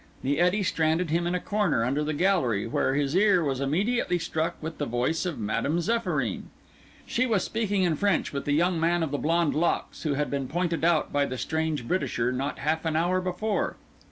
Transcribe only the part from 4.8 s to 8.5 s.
voice of Madame Zéphyrine. She was speaking in French with